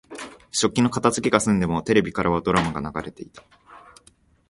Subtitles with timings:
[0.51, 3.43] 食器の片づけが済んでも、テレビからはドラマが流れていた。